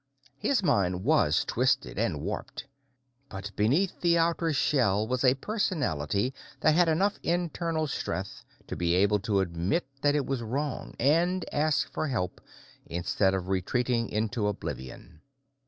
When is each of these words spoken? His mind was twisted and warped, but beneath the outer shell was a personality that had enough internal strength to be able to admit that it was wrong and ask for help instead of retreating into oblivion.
His 0.39 0.63
mind 0.63 1.03
was 1.03 1.45
twisted 1.45 1.99
and 1.99 2.21
warped, 2.21 2.65
but 3.29 3.55
beneath 3.55 4.01
the 4.01 4.17
outer 4.17 4.51
shell 4.51 5.07
was 5.07 5.23
a 5.23 5.35
personality 5.35 6.33
that 6.61 6.73
had 6.73 6.89
enough 6.89 7.19
internal 7.21 7.85
strength 7.85 8.43
to 8.65 8.75
be 8.75 8.95
able 8.95 9.19
to 9.19 9.41
admit 9.41 9.85
that 10.01 10.15
it 10.15 10.25
was 10.25 10.41
wrong 10.41 10.95
and 10.99 11.45
ask 11.53 11.87
for 11.87 12.07
help 12.07 12.41
instead 12.87 13.35
of 13.35 13.47
retreating 13.47 14.09
into 14.09 14.47
oblivion. 14.47 15.21